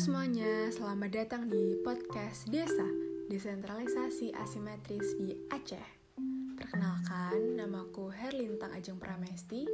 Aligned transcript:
semuanya, 0.00 0.72
selamat 0.72 1.12
datang 1.12 1.52
di 1.52 1.76
podcast 1.84 2.48
Desa 2.48 2.88
Desentralisasi 3.28 4.32
Asimetris 4.32 5.12
di 5.20 5.36
Aceh. 5.52 6.16
Perkenalkan, 6.56 7.60
namaku 7.60 8.08
Herlintang 8.08 8.72
Ajeng 8.72 8.96
Pramesti. 8.96 9.68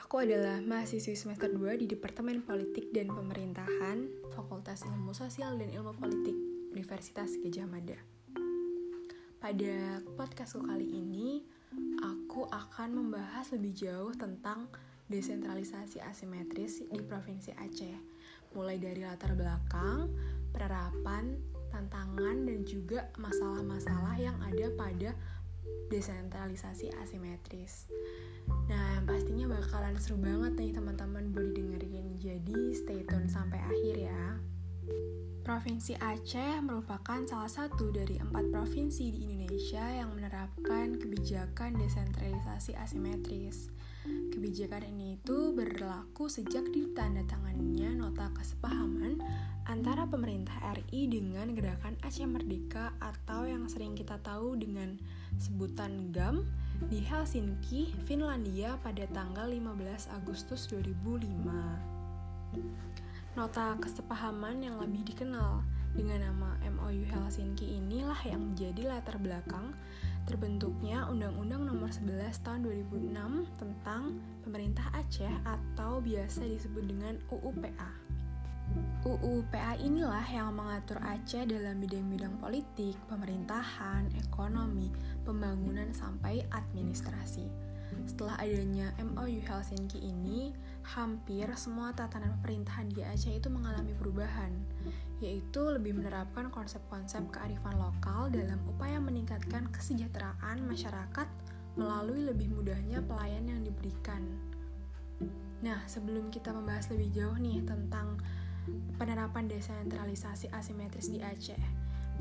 Aku 0.00 0.24
adalah 0.24 0.64
mahasiswi 0.64 1.12
semester 1.12 1.52
2 1.52 1.76
di 1.76 1.84
Departemen 1.84 2.40
Politik 2.40 2.88
dan 2.96 3.12
Pemerintahan, 3.12 4.32
Fakultas 4.32 4.80
Ilmu 4.88 5.12
Sosial 5.12 5.60
dan 5.60 5.68
Ilmu 5.76 5.92
Politik, 5.92 6.36
Universitas 6.72 7.36
Gajah 7.36 7.68
Mada. 7.68 8.00
Pada 9.44 10.00
podcastku 10.16 10.64
kali 10.64 10.88
ini, 10.88 11.44
aku 12.00 12.48
akan 12.48 12.96
membahas 12.96 13.52
lebih 13.52 13.76
jauh 13.76 14.16
tentang 14.16 14.72
desentralisasi 15.12 16.00
asimetris 16.00 16.80
di 16.88 17.04
Provinsi 17.04 17.52
Aceh, 17.60 18.13
mulai 18.54 18.78
dari 18.78 19.02
latar 19.02 19.34
belakang, 19.34 20.08
penerapan, 20.54 21.36
tantangan, 21.74 22.46
dan 22.46 22.62
juga 22.62 23.10
masalah-masalah 23.18 24.14
yang 24.18 24.38
ada 24.40 24.70
pada 24.78 25.10
desentralisasi 25.90 26.94
asimetris. 27.02 27.90
Nah, 28.68 29.00
pastinya 29.04 29.48
bakalan 29.48 29.96
seru 29.98 30.20
banget 30.20 30.54
nih 30.56 30.72
teman-teman 30.76 31.32
buat 31.32 31.52
didengerin. 31.52 32.16
Jadi 32.20 32.76
stay 32.76 33.02
tune 33.04 33.28
sampai 33.28 33.60
akhir 33.60 33.96
ya. 33.98 34.24
Provinsi 35.44 35.92
Aceh 36.00 36.64
merupakan 36.64 37.20
salah 37.28 37.52
satu 37.52 37.92
dari 37.92 38.16
empat 38.16 38.48
provinsi 38.48 39.12
di 39.12 39.28
Indonesia 39.28 39.84
yang 39.92 40.16
menerapkan 40.16 40.96
kebijakan 40.96 41.76
desentralisasi 41.76 42.72
asimetris. 42.80 43.68
Kebijakan 44.04 44.88
ini 44.88 45.20
itu 45.20 45.52
berlaku 45.52 46.32
sejak 46.32 46.64
ditandatangannya 46.72 47.92
nota 47.92 48.32
kesepahaman 48.32 49.20
antara 49.68 50.08
pemerintah 50.08 50.56
RI 50.80 51.12
dengan 51.12 51.52
Gerakan 51.52 52.00
Aceh 52.00 52.24
Merdeka 52.24 52.96
atau 52.96 53.44
yang 53.44 53.68
sering 53.68 53.92
kita 53.92 54.16
tahu 54.24 54.56
dengan 54.56 54.96
sebutan 55.36 56.08
GAM 56.08 56.44
di 56.88 57.04
Helsinki, 57.04 57.92
Finlandia 58.08 58.80
pada 58.80 59.04
tanggal 59.12 59.52
15 59.52 60.08
Agustus 60.08 60.72
2005. 60.72 61.93
Nota 63.34 63.74
kesepahaman 63.82 64.62
yang 64.62 64.78
lebih 64.78 65.10
dikenal 65.10 65.66
dengan 65.90 66.22
nama 66.22 66.54
MOU 66.70 67.02
Helsinki 67.02 67.82
inilah 67.82 68.22
yang 68.22 68.54
menjadi 68.54 68.86
latar 68.86 69.18
belakang 69.18 69.74
terbentuknya 70.22 71.02
Undang-Undang 71.10 71.66
Nomor 71.66 71.90
11 71.90 72.30
Tahun 72.46 72.62
2006 72.62 73.58
tentang 73.58 74.22
Pemerintah 74.46 74.86
Aceh 74.94 75.34
atau 75.42 75.98
biasa 75.98 76.46
disebut 76.46 76.86
dengan 76.86 77.18
UUPA. 77.34 77.90
UUPA 79.02 79.82
inilah 79.82 80.26
yang 80.30 80.54
mengatur 80.54 81.02
Aceh 81.02 81.42
dalam 81.50 81.82
bidang-bidang 81.82 82.38
politik, 82.38 82.94
pemerintahan, 83.10 84.14
ekonomi, 84.14 84.94
pembangunan 85.26 85.90
sampai 85.90 86.46
administrasi. 86.54 87.73
Setelah 88.04 88.36
adanya 88.38 88.92
MOU 89.00 89.40
Helsinki 89.42 90.00
ini, 90.02 90.52
hampir 90.84 91.48
semua 91.56 91.96
tatanan 91.96 92.36
pemerintahan 92.44 92.92
di 92.92 93.00
Aceh 93.00 93.32
itu 93.32 93.48
mengalami 93.48 93.96
perubahan, 93.96 94.52
yaitu 95.24 95.64
lebih 95.72 95.96
menerapkan 95.96 96.52
konsep-konsep 96.52 97.24
kearifan 97.32 97.80
lokal 97.80 98.28
dalam 98.28 98.60
upaya 98.68 99.00
meningkatkan 99.00 99.72
kesejahteraan 99.72 100.60
masyarakat 100.68 101.28
melalui 101.74 102.28
lebih 102.28 102.52
mudahnya 102.52 103.02
pelayan 103.02 103.48
yang 103.50 103.60
diberikan. 103.64 104.22
Nah, 105.64 105.80
sebelum 105.88 106.28
kita 106.28 106.52
membahas 106.52 106.92
lebih 106.92 107.08
jauh 107.16 107.38
nih 107.40 107.64
tentang 107.64 108.20
penerapan 109.00 109.48
desentralisasi 109.48 110.52
asimetris 110.52 111.08
di 111.08 111.24
Aceh, 111.24 111.60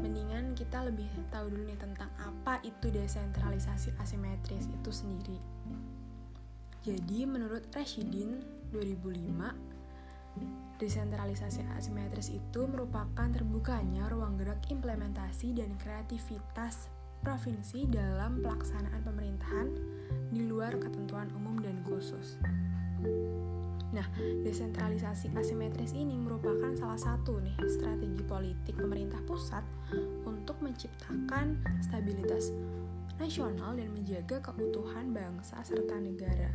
mendingan 0.01 0.57
kita 0.57 0.81
lebih 0.85 1.05
tahu 1.29 1.53
dulu 1.53 1.69
nih 1.69 1.77
tentang 1.77 2.09
apa 2.17 2.57
itu 2.65 2.89
desentralisasi 2.89 3.93
asimetris 4.01 4.65
itu 4.69 4.89
sendiri. 4.89 5.37
Jadi 6.83 7.23
menurut 7.23 7.63
Rashidin 7.71 8.43
2005, 8.75 9.55
desentralisasi 10.81 11.63
asimetris 11.79 12.33
itu 12.33 12.67
merupakan 12.67 13.29
terbukanya 13.29 14.09
ruang 14.11 14.35
gerak 14.35 14.59
implementasi 14.67 15.55
dan 15.55 15.77
kreativitas 15.79 16.91
provinsi 17.23 17.87
dalam 17.87 18.43
pelaksanaan 18.43 18.99
pemerintahan 18.99 19.67
di 20.35 20.43
luar 20.43 20.75
ketentuan 20.75 21.31
umum 21.39 21.55
dan 21.63 21.79
khusus. 21.87 22.35
Nah, 23.93 24.09
desentralisasi 24.41 25.29
asimetris 25.37 25.93
ini 25.93 26.17
merupakan 26.17 26.73
salah 26.73 26.97
satu 26.97 27.37
nih 27.37 27.53
strategi 27.69 28.25
politik 28.25 28.73
pemerintah 28.73 29.21
pusat 29.29 29.61
untuk 30.25 30.57
menciptakan 30.65 31.61
stabilitas 31.85 32.49
nasional 33.21 33.77
dan 33.77 33.93
menjaga 33.93 34.41
keutuhan 34.41 35.13
bangsa 35.13 35.61
serta 35.61 36.01
negara. 36.01 36.49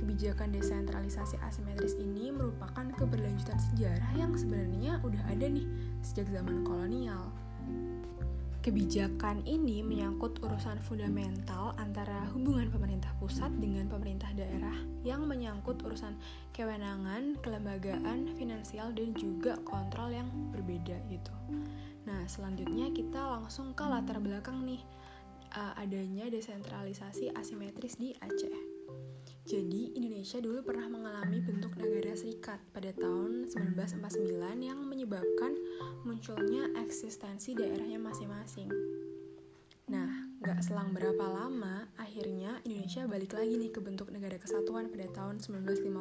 Kebijakan 0.00 0.50
desentralisasi 0.50 1.38
asimetris 1.44 1.94
ini 2.00 2.34
merupakan 2.34 2.88
keberlanjutan 2.96 3.60
sejarah 3.70 4.10
yang 4.16 4.32
sebenarnya 4.34 4.98
udah 5.06 5.22
ada 5.28 5.46
nih 5.46 5.68
sejak 6.02 6.26
zaman 6.32 6.66
kolonial. 6.66 7.30
Kebijakan 8.66 9.46
ini 9.46 9.78
menyangkut 9.78 10.42
urusan 10.42 10.82
fundamental 10.82 11.70
antara 11.78 12.26
hubungan 12.34 12.66
pemerintah 12.66 13.14
pusat 13.22 13.46
dengan 13.62 13.86
pemerintah 13.86 14.34
daerah 14.34 14.74
yang 15.06 15.22
menyangkut 15.22 15.78
urusan 15.86 16.18
kewenangan, 16.50 17.38
kelembagaan, 17.46 18.26
finansial, 18.34 18.90
dan 18.90 19.14
juga 19.14 19.54
kontrol 19.62 20.10
yang 20.10 20.26
berbeda 20.50 20.98
gitu. 21.06 21.30
Nah, 22.10 22.26
selanjutnya 22.26 22.90
kita 22.90 23.38
langsung 23.38 23.70
ke 23.70 23.86
latar 23.86 24.18
belakang 24.18 24.58
nih 24.66 24.82
uh, 25.54 25.78
adanya 25.78 26.26
desentralisasi 26.26 27.38
asimetris 27.38 27.94
di 28.02 28.18
Aceh. 28.18 28.65
Jadi, 29.46 29.94
Indonesia 29.94 30.42
dulu 30.42 30.58
pernah 30.66 30.90
mengalami 30.90 31.38
bentuk 31.38 31.78
negara 31.78 32.18
serikat 32.18 32.58
pada 32.74 32.90
tahun 32.90 33.46
1949 33.46 34.42
yang 34.58 34.82
menyebabkan 34.82 35.54
munculnya 36.02 36.74
eksistensi 36.82 37.54
daerahnya 37.54 38.02
masing-masing. 38.02 38.66
Nah, 39.86 40.10
gak 40.42 40.66
selang 40.66 40.90
berapa 40.90 41.22
lama, 41.22 41.86
akhirnya 41.94 42.58
Indonesia 42.66 43.06
balik 43.06 43.38
lagi 43.38 43.54
nih 43.54 43.70
ke 43.70 43.78
bentuk 43.78 44.10
negara 44.10 44.34
kesatuan 44.34 44.90
pada 44.90 45.06
tahun 45.14 45.38
1950. 45.38 45.94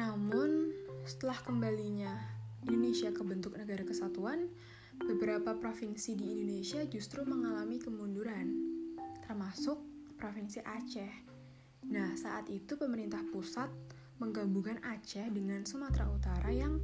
Namun, 0.00 0.72
setelah 1.04 1.36
kembalinya 1.44 2.16
Indonesia 2.64 3.12
ke 3.12 3.20
bentuk 3.20 3.60
negara 3.60 3.84
kesatuan, 3.84 4.48
beberapa 5.04 5.52
provinsi 5.52 6.16
di 6.16 6.32
Indonesia 6.32 6.80
justru 6.88 7.28
mengalami 7.28 7.76
kemunduran, 7.76 8.56
termasuk 9.28 9.84
Provinsi 10.14 10.62
Aceh 10.64 11.33
Nah, 11.90 12.16
saat 12.16 12.48
itu 12.48 12.78
pemerintah 12.78 13.20
pusat 13.28 13.68
menggabungkan 14.22 14.80
Aceh 14.80 15.26
dengan 15.28 15.66
Sumatera 15.66 16.08
Utara 16.08 16.50
yang 16.54 16.80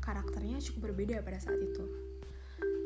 karakternya 0.00 0.58
cukup 0.58 0.90
berbeda 0.90 1.20
pada 1.20 1.38
saat 1.38 1.60
itu. 1.60 1.84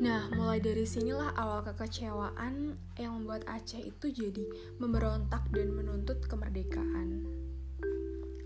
Nah, 0.03 0.27
mulai 0.35 0.59
dari 0.59 0.83
sinilah 0.83 1.31
awal 1.39 1.63
kekecewaan 1.63 2.75
yang 2.99 3.11
membuat 3.15 3.47
Aceh 3.47 3.79
itu 3.79 4.11
jadi 4.11 4.43
memberontak 4.83 5.47
dan 5.55 5.71
menuntut 5.71 6.19
kemerdekaan. 6.27 7.23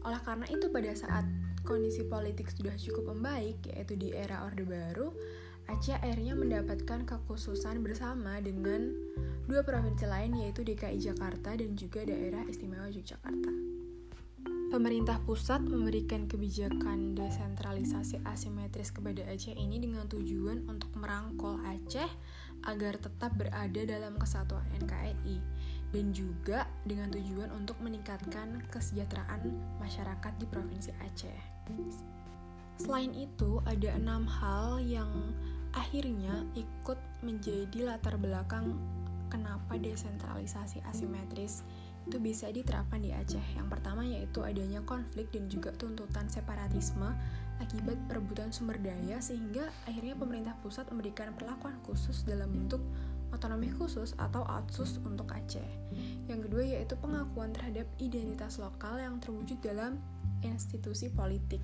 Oleh 0.05 0.21
karena 0.21 0.45
itu 0.47 0.69
pada 0.69 0.93
saat 0.93 1.25
kondisi 1.65 2.05
politik 2.05 2.53
sudah 2.53 2.77
cukup 2.77 3.17
membaik, 3.17 3.65
yaitu 3.65 3.97
di 3.97 4.13
era 4.13 4.45
Orde 4.45 4.63
Baru, 4.63 5.11
Aceh 5.69 5.93
akhirnya 6.01 6.33
mendapatkan 6.33 7.05
kekhususan 7.05 7.85
bersama 7.85 8.41
dengan 8.41 8.89
dua 9.45 9.61
provinsi 9.61 10.09
lain 10.09 10.41
yaitu 10.41 10.65
DKI 10.65 10.97
Jakarta 10.97 11.53
dan 11.53 11.77
juga 11.77 12.01
daerah 12.09 12.41
istimewa 12.49 12.89
Yogyakarta. 12.89 13.53
Pemerintah 14.69 15.17
pusat 15.25 15.61
memberikan 15.65 16.25
kebijakan 16.25 17.17
desentralisasi 17.17 18.21
asimetris 18.25 18.89
kepada 18.89 19.25
Aceh 19.29 19.53
ini 19.53 19.81
dengan 19.81 20.09
tujuan 20.09 20.65
untuk 20.65 20.89
merangkul 20.97 21.57
Aceh 21.65 22.09
agar 22.65 22.97
tetap 22.97 23.33
berada 23.37 23.81
dalam 23.85 24.17
kesatuan 24.17 24.65
NKRI 24.77 25.37
dan 25.89 26.05
juga 26.13 26.69
dengan 26.85 27.13
tujuan 27.13 27.49
untuk 27.53 27.77
meningkatkan 27.81 28.61
kesejahteraan 28.73 29.53
masyarakat 29.81 30.33
di 30.37 30.45
Provinsi 30.49 30.93
Aceh. 31.01 31.41
Selain 32.79 33.11
itu, 33.11 33.59
ada 33.67 33.89
enam 33.97 34.23
hal 34.23 34.79
yang 34.79 35.11
akhirnya 35.73 36.45
ikut 36.57 36.97
menjadi 37.21 37.93
latar 37.93 38.17
belakang 38.17 38.77
kenapa 39.29 39.77
desentralisasi 39.77 40.81
asimetris 40.89 41.61
itu 42.09 42.17
bisa 42.17 42.49
diterapkan 42.49 43.05
di 43.05 43.13
Aceh. 43.13 43.43
Yang 43.53 43.67
pertama 43.69 44.01
yaitu 44.01 44.41
adanya 44.41 44.81
konflik 44.81 45.29
dan 45.29 45.45
juga 45.45 45.69
tuntutan 45.77 46.25
separatisme 46.25 47.13
akibat 47.61 47.99
perebutan 48.09 48.49
sumber 48.49 48.81
daya 48.81 49.21
sehingga 49.21 49.69
akhirnya 49.85 50.17
pemerintah 50.17 50.57
pusat 50.65 50.89
memberikan 50.89 51.35
perlakuan 51.37 51.77
khusus 51.85 52.25
dalam 52.25 52.49
bentuk 52.49 52.81
otonomi 53.29 53.69
khusus 53.69 54.17
atau 54.17 54.41
outsus 54.41 54.97
untuk 55.05 55.29
Aceh. 55.29 55.69
Yang 56.25 56.49
kedua 56.49 56.63
yaitu 56.65 56.97
pengakuan 56.97 57.53
terhadap 57.53 57.85
identitas 58.01 58.57
lokal 58.57 58.97
yang 58.97 59.21
terwujud 59.21 59.61
dalam 59.61 60.01
institusi 60.41 61.13
politik. 61.13 61.61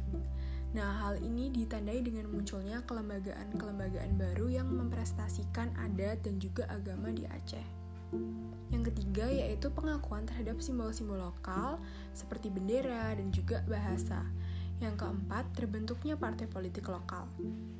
Nah, 0.76 0.92
hal 1.08 1.24
ini 1.24 1.48
ditandai 1.56 2.04
dengan 2.04 2.28
munculnya 2.28 2.84
kelembagaan-kelembagaan 2.84 4.20
baru 4.20 4.52
yang 4.52 4.68
memprestasikan 4.68 5.72
adat 5.80 6.28
dan 6.28 6.36
juga 6.36 6.68
agama 6.68 7.16
di 7.16 7.24
Aceh. 7.24 7.64
Yang 8.76 8.92
ketiga 8.92 9.32
yaitu 9.32 9.72
pengakuan 9.72 10.28
terhadap 10.28 10.60
simbol-simbol 10.60 11.16
lokal 11.16 11.80
seperti 12.12 12.52
bendera 12.52 13.16
dan 13.16 13.32
juga 13.32 13.64
bahasa. 13.72 14.20
Yang 14.84 15.00
keempat, 15.00 15.48
terbentuknya 15.56 16.20
partai 16.20 16.52
politik 16.52 16.92
lokal. 16.92 17.24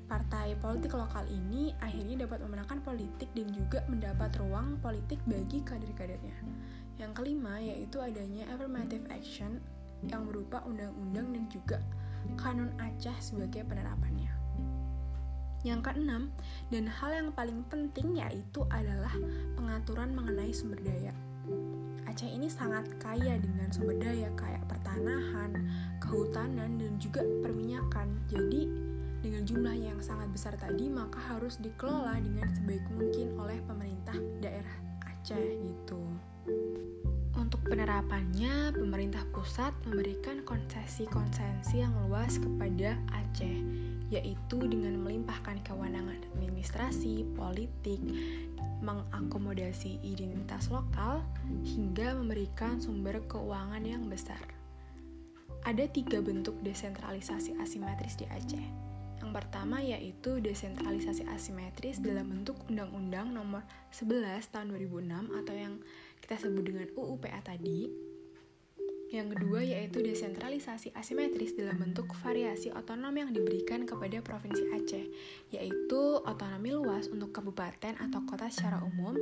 Partai 0.08 0.56
politik 0.56 0.96
lokal 0.96 1.28
ini 1.28 1.76
akhirnya 1.84 2.24
dapat 2.24 2.48
memenangkan 2.48 2.80
politik 2.80 3.28
dan 3.36 3.52
juga 3.52 3.84
mendapat 3.92 4.32
ruang 4.40 4.80
politik 4.80 5.20
bagi 5.28 5.60
kader-kadernya. 5.68 6.40
Yang 6.96 7.12
kelima 7.12 7.60
yaitu 7.60 8.00
adanya 8.00 8.48
affirmative 8.56 9.04
action 9.12 9.60
yang 10.08 10.24
berupa 10.24 10.64
undang-undang 10.64 11.36
dan 11.36 11.44
juga 11.52 11.84
Kanun 12.34 12.74
Aceh 12.82 13.14
sebagai 13.22 13.62
penerapannya. 13.70 14.34
Yang 15.66 15.82
keenam, 15.90 16.30
dan 16.70 16.86
hal 16.86 17.10
yang 17.14 17.30
paling 17.34 17.66
penting 17.70 18.18
yaitu 18.18 18.62
adalah 18.70 19.14
pengaturan 19.58 20.14
mengenai 20.14 20.54
sumber 20.54 20.78
daya. 20.82 21.14
Aceh 22.06 22.30
ini 22.30 22.50
sangat 22.50 22.86
kaya 23.02 23.38
dengan 23.42 23.70
sumber 23.74 23.98
daya 23.98 24.30
kayak 24.38 24.62
pertanahan, 24.70 25.66
kehutanan, 25.98 26.78
dan 26.78 26.94
juga 27.02 27.26
perminyakan. 27.42 28.14
Jadi, 28.30 28.70
dengan 29.26 29.42
jumlah 29.42 29.74
yang 29.74 29.98
sangat 30.06 30.30
besar 30.30 30.54
tadi, 30.54 30.86
maka 30.86 31.18
harus 31.34 31.58
dikelola 31.58 32.22
dengan 32.22 32.46
sebaik 32.54 32.86
mungkin 32.94 33.34
oleh 33.42 33.58
pemerintah 33.66 34.18
daerah 34.38 34.78
Aceh 35.02 35.58
gitu. 35.58 36.02
Untuk 37.36 37.68
penerapannya, 37.68 38.72
pemerintah 38.72 39.28
pusat 39.36 39.76
memberikan 39.84 40.40
konsesi-konsesi 40.48 41.84
yang 41.84 41.92
luas 42.08 42.40
kepada 42.40 42.96
Aceh, 43.12 43.60
yaitu 44.08 44.58
dengan 44.64 44.96
melimpahkan 45.04 45.60
kewenangan 45.68 46.16
administrasi, 46.32 47.28
politik, 47.36 48.00
mengakomodasi 48.80 50.00
identitas 50.00 50.72
lokal, 50.72 51.28
hingga 51.68 52.16
memberikan 52.16 52.80
sumber 52.80 53.20
keuangan 53.28 53.84
yang 53.84 54.08
besar. 54.08 54.40
Ada 55.68 55.92
tiga 55.92 56.24
bentuk 56.24 56.56
desentralisasi 56.64 57.60
asimetris 57.60 58.16
di 58.16 58.32
Aceh. 58.32 58.68
Yang 59.20 59.32
pertama 59.42 59.82
yaitu 59.82 60.38
desentralisasi 60.38 61.26
asimetris 61.34 61.98
dalam 61.98 62.30
bentuk 62.30 62.56
Undang-Undang 62.70 63.34
Nomor 63.34 63.66
11 63.90 64.54
Tahun 64.54 64.70
2006 64.70 65.42
atau 65.42 65.56
yang 65.58 65.82
kita 66.26 66.42
sebut 66.42 66.66
dengan 66.66 66.90
UUPA 66.98 67.38
tadi. 67.46 67.86
Yang 69.14 69.38
kedua 69.38 69.62
yaitu 69.62 70.02
desentralisasi 70.02 70.90
asimetris 70.98 71.54
dalam 71.54 71.78
bentuk 71.78 72.10
variasi 72.26 72.74
otonom 72.74 73.14
yang 73.14 73.30
diberikan 73.30 73.86
kepada 73.86 74.18
Provinsi 74.26 74.66
Aceh, 74.74 75.06
yaitu 75.54 76.02
otonomi 76.26 76.74
luas 76.74 77.06
untuk 77.14 77.30
kabupaten 77.30 77.94
atau 78.02 78.26
kota 78.26 78.50
secara 78.50 78.82
umum, 78.82 79.14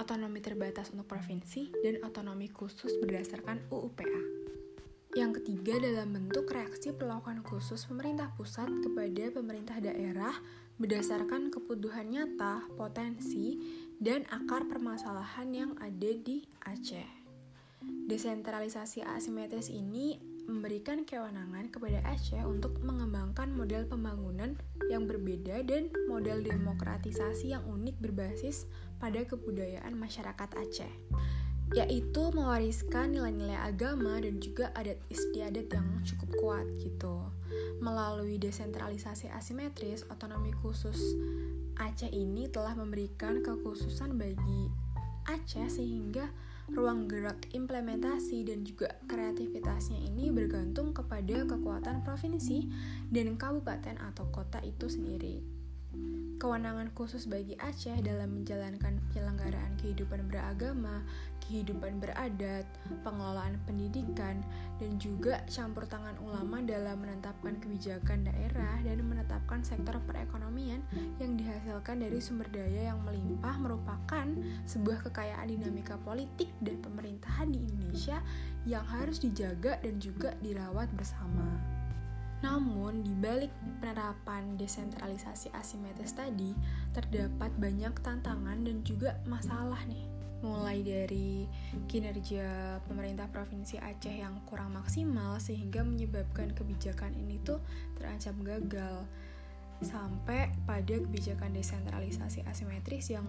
otonomi 0.00 0.40
terbatas 0.40 0.88
untuk 0.96 1.04
provinsi, 1.12 1.68
dan 1.84 2.00
otonomi 2.00 2.48
khusus 2.48 2.96
berdasarkan 2.96 3.68
UUPA. 3.68 4.08
Yang 5.12 5.44
ketiga 5.44 5.84
dalam 5.84 6.16
bentuk 6.16 6.48
reaksi 6.48 6.96
perlakuan 6.96 7.44
khusus 7.44 7.84
pemerintah 7.84 8.32
pusat 8.40 8.72
kepada 8.80 9.36
pemerintah 9.36 9.76
daerah 9.84 10.32
berdasarkan 10.78 11.50
kebutuhan 11.50 12.06
nyata, 12.06 12.64
potensi, 12.78 13.58
dan 13.98 14.22
akar 14.30 14.66
permasalahan 14.70 15.48
yang 15.50 15.72
ada 15.82 16.10
di 16.14 16.46
Aceh. 16.62 17.06
Desentralisasi 18.06 19.02
asimetris 19.02 19.70
ini 19.70 20.18
memberikan 20.48 21.04
kewenangan 21.04 21.68
kepada 21.68 22.00
Aceh 22.08 22.40
untuk 22.46 22.80
mengembangkan 22.80 23.52
model 23.52 23.84
pembangunan 23.84 24.56
yang 24.88 25.04
berbeda 25.04 25.60
dan 25.66 25.92
model 26.08 26.40
demokratisasi 26.40 27.52
yang 27.52 27.66
unik 27.68 28.00
berbasis 28.00 28.64
pada 28.96 29.26
kebudayaan 29.28 29.92
masyarakat 29.92 30.48
Aceh, 30.56 30.92
yaitu 31.76 32.22
mewariskan 32.32 33.12
nilai-nilai 33.12 33.60
agama 33.60 34.16
dan 34.22 34.40
juga 34.40 34.72
adat 34.72 34.96
istiadat 35.12 35.68
yang 35.68 36.00
cukup 36.06 36.30
kuat 36.40 36.66
gitu. 36.80 37.28
Melalui 37.84 38.40
desentralisasi 38.40 39.28
asimetris, 39.28 40.08
otonomi 40.08 40.56
khusus 40.56 41.18
Aceh 41.78 42.10
ini 42.10 42.50
telah 42.50 42.74
memberikan 42.74 43.38
kekhususan 43.38 44.18
bagi 44.18 44.66
Aceh 45.30 45.70
sehingga 45.70 46.26
ruang 46.74 47.08
gerak 47.08 47.48
implementasi 47.56 48.44
dan 48.44 48.66
juga 48.66 48.92
kreativitasnya 49.08 50.04
ini 50.04 50.28
bergantung 50.28 50.92
kepada 50.92 51.48
kekuatan 51.48 52.04
provinsi 52.04 52.68
dan 53.08 53.40
kabupaten 53.40 53.96
atau 53.96 54.28
kota 54.28 54.60
itu 54.60 54.90
sendiri. 54.90 55.40
Kewenangan 56.38 56.94
khusus 56.94 57.26
bagi 57.26 57.58
Aceh 57.58 57.98
dalam 58.04 58.30
menjalankan 58.42 59.02
penyelenggaraan 59.10 59.74
kehidupan 59.82 60.30
beragama, 60.30 61.02
kehidupan 61.48 61.96
beradat, 61.96 62.68
pengelolaan 63.00 63.56
pendidikan, 63.64 64.44
dan 64.76 65.00
juga 65.00 65.40
campur 65.48 65.88
tangan 65.88 66.20
ulama 66.20 66.60
dalam 66.60 67.00
menetapkan 67.00 67.56
kebijakan 67.56 68.28
daerah 68.28 68.76
dan 68.84 69.00
menetapkan 69.00 69.64
sektor 69.64 69.96
perekonomian 70.04 70.84
yang 71.16 71.40
dihasilkan 71.40 72.04
dari 72.04 72.20
sumber 72.20 72.52
daya 72.52 72.92
yang 72.92 73.00
melimpah 73.00 73.56
merupakan 73.56 74.28
sebuah 74.68 75.08
kekayaan 75.08 75.48
dinamika 75.48 75.96
politik 76.04 76.52
dan 76.60 76.76
pemerintahan 76.84 77.48
di 77.48 77.64
Indonesia 77.64 78.20
yang 78.68 78.84
harus 78.84 79.24
dijaga 79.24 79.80
dan 79.80 79.96
juga 79.96 80.36
dirawat 80.44 80.92
bersama. 80.92 81.48
Namun, 82.38 83.02
di 83.02 83.10
balik 83.18 83.50
penerapan 83.82 84.54
desentralisasi 84.54 85.50
asimetris 85.58 86.14
tadi, 86.14 86.54
terdapat 86.94 87.50
banyak 87.58 87.90
tantangan 87.98 88.62
dan 88.62 88.86
juga 88.86 89.18
masalah 89.26 89.82
nih 89.90 90.17
mulai 90.38 90.86
dari 90.86 91.44
kinerja 91.90 92.78
pemerintah 92.86 93.26
provinsi 93.26 93.82
Aceh 93.82 94.22
yang 94.22 94.38
kurang 94.46 94.74
maksimal 94.74 95.42
sehingga 95.42 95.82
menyebabkan 95.82 96.54
kebijakan 96.54 97.14
ini 97.18 97.42
tuh 97.42 97.58
terancam 97.98 98.38
gagal 98.46 99.02
sampai 99.82 100.50
pada 100.66 100.94
kebijakan 100.98 101.54
desentralisasi 101.54 102.42
asimetris 102.46 103.14
yang 103.14 103.26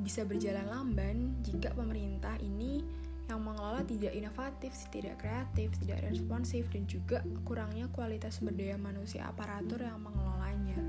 bisa 0.00 0.24
berjalan 0.24 0.68
lamban 0.68 1.36
jika 1.44 1.72
pemerintah 1.72 2.36
ini 2.40 2.84
yang 3.30 3.40
mengelola 3.40 3.80
tidak 3.86 4.12
inovatif, 4.12 4.74
tidak 4.90 5.22
kreatif, 5.22 5.72
tidak 5.80 6.04
responsif, 6.10 6.66
dan 6.74 6.84
juga 6.90 7.22
kurangnya 7.46 7.86
kualitas 7.94 8.42
sumber 8.42 8.52
daya 8.52 8.76
manusia 8.76 9.24
aparatur 9.30 9.80
yang 9.80 10.02
mengelolanya. 10.02 10.81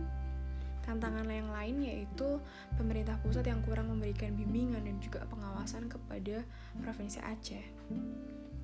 Tantangan 0.83 1.27
yang 1.27 1.49
lain 1.49 1.79
yaitu 1.83 2.39
pemerintah 2.75 3.15
pusat 3.23 3.47
yang 3.47 3.63
kurang 3.63 3.89
memberikan 3.89 4.35
bimbingan 4.35 4.83
dan 4.83 4.99
juga 4.99 5.23
pengawasan 5.31 5.87
kepada 5.87 6.43
Provinsi 6.83 7.23
Aceh. 7.23 7.65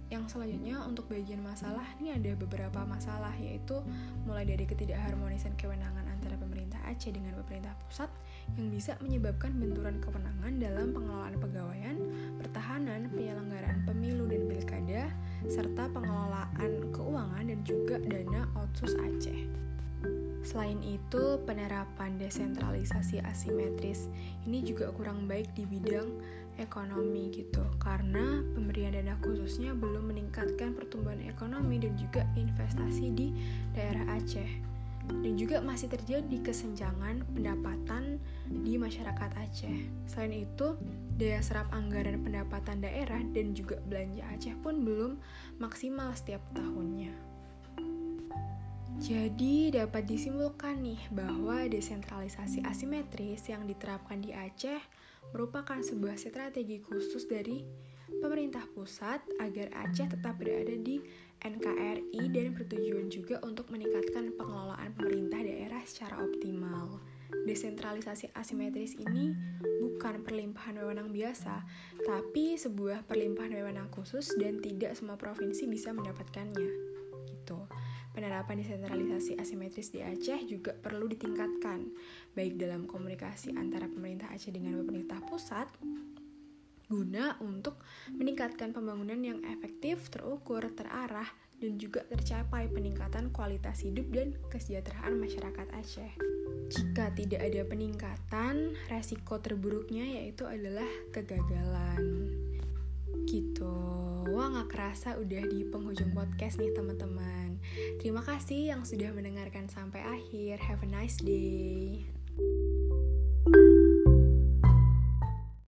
Yang 0.10 0.34
selanjutnya 0.34 0.82
untuk 0.90 1.06
bagian 1.06 1.38
masalah 1.46 1.86
ini 2.02 2.18
ada 2.18 2.34
beberapa 2.34 2.82
masalah 2.82 3.30
yaitu 3.38 3.78
mulai 4.26 4.42
dari 4.42 4.66
ketidakharmonisan 4.66 5.54
kewenangan 5.54 6.02
antara 6.10 6.34
pemerintah 6.34 6.82
Aceh 6.90 7.14
dengan 7.14 7.38
pemerintah 7.38 7.78
pusat 7.86 8.10
yang 8.58 8.74
bisa 8.74 8.98
menyebabkan 9.06 9.54
benturan 9.62 10.02
kewenangan 10.02 10.58
dalam 10.58 10.98
pengelolaan 10.98 11.38
pegawaian, 11.38 11.98
pertahanan, 12.42 13.06
penyelenggaraan 13.14 13.86
pemilu 13.86 14.26
dan 14.26 14.50
pilkada, 14.50 15.02
serta 15.46 15.86
pengelolaan 15.94 16.90
keuangan 16.90 17.46
dan 17.46 17.60
juga 17.62 18.02
dana 18.02 18.50
otsus 18.58 18.98
Aceh. 18.98 19.46
Selain 20.42 20.80
itu, 20.82 21.38
penerapan 21.44 22.16
desentralisasi 22.16 23.20
asimetris 23.24 24.08
ini 24.48 24.64
juga 24.64 24.90
kurang 24.96 25.28
baik 25.28 25.52
di 25.54 25.68
bidang 25.68 26.08
ekonomi 26.60 27.32
gitu 27.32 27.64
karena 27.80 28.44
pemberian 28.54 28.92
dana 28.92 29.16
khususnya 29.24 29.72
belum 29.72 30.12
meningkatkan 30.12 30.76
pertumbuhan 30.76 31.24
ekonomi 31.24 31.80
dan 31.80 31.96
juga 31.96 32.28
investasi 32.36 33.16
di 33.16 33.32
daerah 33.72 34.20
Aceh 34.20 34.70
dan 35.10 35.34
juga 35.42 35.58
masih 35.58 35.90
terjadi 35.90 36.38
kesenjangan 36.46 37.26
pendapatan 37.34 38.22
di 38.46 38.78
masyarakat 38.78 39.32
Aceh. 39.42 39.90
Selain 40.06 40.46
itu, 40.46 40.78
daya 41.18 41.42
serap 41.42 41.66
anggaran 41.74 42.22
pendapatan 42.22 42.86
daerah 42.86 43.18
dan 43.34 43.58
juga 43.58 43.82
belanja 43.90 44.22
Aceh 44.30 44.54
pun 44.62 44.86
belum 44.86 45.18
maksimal 45.58 46.14
setiap 46.14 46.46
tahunnya. 46.54 47.29
Jadi 49.00 49.72
dapat 49.72 50.12
disimpulkan 50.12 50.84
nih 50.84 51.00
bahwa 51.16 51.64
desentralisasi 51.72 52.68
asimetris 52.68 53.48
yang 53.48 53.64
diterapkan 53.64 54.20
di 54.20 54.36
Aceh 54.36 54.84
merupakan 55.32 55.80
sebuah 55.80 56.20
strategi 56.20 56.84
khusus 56.84 57.24
dari 57.24 57.64
pemerintah 58.20 58.68
pusat 58.76 59.24
agar 59.40 59.72
Aceh 59.88 60.04
tetap 60.04 60.36
berada 60.36 60.76
di 60.76 61.00
NKRI 61.40 62.28
dan 62.28 62.52
bertujuan 62.52 63.08
juga 63.08 63.40
untuk 63.48 63.72
meningkatkan 63.72 64.36
pengelolaan 64.36 64.92
pemerintah 64.92 65.48
daerah 65.48 65.80
secara 65.88 66.20
optimal. 66.20 67.00
Desentralisasi 67.48 68.36
asimetris 68.36 69.00
ini 69.00 69.32
bukan 69.80 70.28
perlimpahan 70.28 70.76
wewenang 70.76 71.16
biasa, 71.16 71.64
tapi 72.04 72.60
sebuah 72.60 73.08
perlimpahan 73.08 73.56
wewenang 73.56 73.88
khusus 73.96 74.36
dan 74.36 74.60
tidak 74.60 74.92
semua 75.00 75.16
provinsi 75.16 75.72
bisa 75.72 75.96
mendapatkannya 75.96 76.90
gitu. 77.40 77.64
Penerapan 78.12 78.60
desentralisasi 78.60 79.40
asimetris 79.40 79.96
di 79.96 80.04
Aceh 80.04 80.44
juga 80.44 80.76
perlu 80.76 81.08
ditingkatkan, 81.08 81.88
baik 82.36 82.60
dalam 82.60 82.84
komunikasi 82.84 83.56
antara 83.56 83.88
pemerintah 83.88 84.28
Aceh 84.34 84.52
dengan 84.52 84.76
pemerintah 84.84 85.24
pusat, 85.24 85.72
guna 86.90 87.38
untuk 87.40 87.78
meningkatkan 88.12 88.74
pembangunan 88.74 89.22
yang 89.22 89.40
efektif, 89.46 90.10
terukur, 90.10 90.66
terarah, 90.74 91.30
dan 91.62 91.78
juga 91.78 92.02
tercapai 92.10 92.72
peningkatan 92.72 93.30
kualitas 93.30 93.86
hidup 93.86 94.10
dan 94.10 94.34
kesejahteraan 94.50 95.20
masyarakat 95.22 95.68
Aceh. 95.76 96.14
Jika 96.70 97.14
tidak 97.14 97.46
ada 97.46 97.62
peningkatan, 97.68 98.74
resiko 98.90 99.38
terburuknya 99.38 100.06
yaitu 100.06 100.50
adalah 100.50 100.88
kegagalan. 101.14 102.34
Gitu. 103.30 103.99
Wah 104.40 104.48
gak 104.56 104.72
kerasa 104.72 105.20
udah 105.20 105.44
di 105.52 105.68
penghujung 105.68 106.16
podcast 106.16 106.64
nih 106.64 106.72
teman-teman. 106.72 107.60
Terima 108.00 108.24
kasih 108.24 108.72
yang 108.72 108.88
sudah 108.88 109.12
mendengarkan 109.12 109.68
sampai 109.68 110.00
akhir. 110.00 110.64
Have 110.64 110.80
a 110.80 110.88
nice 110.88 111.20
day. 111.20 112.08